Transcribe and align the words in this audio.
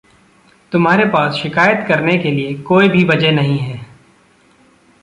तुम्हारे 0.71 1.05
पास 1.05 1.33
शिकायत 1.33 1.85
करने 1.87 2.17
के 2.17 2.31
लिए 2.31 2.53
को 2.55 2.79
भी 2.79 3.03
वजह 3.03 3.31
नहीं 3.31 3.57
है। 3.57 3.85